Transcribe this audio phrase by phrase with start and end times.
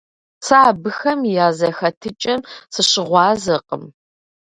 [0.45, 2.39] Сэ абыхэм я зэхэтыкӀэм
[2.73, 3.83] сыщыгъуазэкъым.